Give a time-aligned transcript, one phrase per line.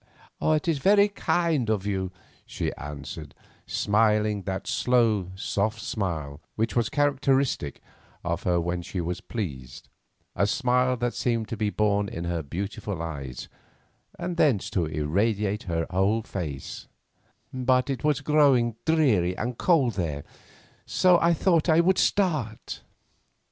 [0.41, 2.11] "It is very kind of you,"
[2.47, 3.35] she answered,
[3.67, 7.83] smiling that slow, soft smile which was characteristic
[8.23, 9.89] of her when she was pleased,
[10.35, 13.47] a smile that seemed to be born in her beautiful eyes
[14.17, 16.87] and thence to irradiate her whole face;
[17.53, 20.23] "but it was growing dreary and cold there,
[20.83, 22.81] so I thought that I would start."